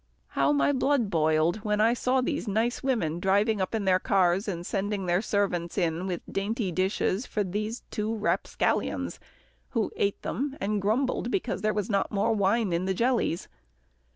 How 0.29 0.51
my 0.51 0.71
blood 0.73 1.11
boiled 1.11 1.57
when 1.57 1.79
I 1.79 1.93
saw 1.93 2.21
these 2.21 2.47
nice 2.47 2.81
women 2.81 3.19
driving 3.19 3.61
up 3.61 3.75
in 3.75 3.85
their 3.85 3.99
cars, 3.99 4.47
and 4.47 4.65
sending 4.65 5.05
their 5.05 5.21
servants 5.21 5.77
in 5.77 6.07
with 6.07 6.23
dainty 6.27 6.71
dishes 6.71 7.27
for 7.27 7.43
these 7.43 7.83
two 7.91 8.15
rapscallions, 8.15 9.19
who 9.69 9.91
ate 9.95 10.19
them 10.23 10.57
and 10.59 10.81
grumbled 10.81 11.29
because 11.29 11.61
there 11.61 11.71
was 11.71 11.87
not 11.87 12.11
more 12.11 12.33
wine 12.33 12.73
in 12.73 12.85
the 12.85 12.95
jellies. 12.95 13.47